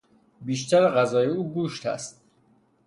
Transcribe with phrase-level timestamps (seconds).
[0.41, 2.21] بیشتر غذای او گوشت است